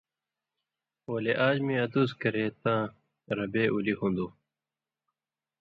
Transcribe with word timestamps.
ولے 1.11 1.33
آژ 1.47 1.57
مِیں 1.65 1.81
ادُوس 1.85 2.11
کرے 2.21 2.45
تاں 2.61 2.81
ربے 3.37 3.63
اُلی 3.73 3.93
ہُون٘دوۡ، 3.99 4.31